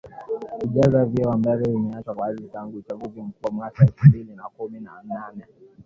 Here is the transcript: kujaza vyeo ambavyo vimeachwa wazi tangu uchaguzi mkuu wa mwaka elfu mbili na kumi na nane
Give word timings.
kujaza 0.59 1.05
vyeo 1.05 1.31
ambavyo 1.31 1.71
vimeachwa 1.71 2.13
wazi 2.13 2.43
tangu 2.43 2.77
uchaguzi 2.77 3.21
mkuu 3.21 3.45
wa 3.47 3.51
mwaka 3.51 3.83
elfu 3.85 4.05
mbili 4.07 4.35
na 4.35 4.43
kumi 4.43 4.79
na 4.79 4.91
nane 5.03 5.45